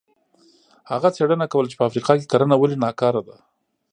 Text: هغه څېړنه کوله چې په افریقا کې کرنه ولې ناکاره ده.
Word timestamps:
هغه 0.91 1.09
څېړنه 1.15 1.45
کوله 1.53 1.67
چې 1.71 1.75
په 1.79 1.87
افریقا 1.89 2.13
کې 2.19 2.29
کرنه 2.31 2.55
ولې 2.57 2.77
ناکاره 2.83 3.21
ده. 3.27 3.35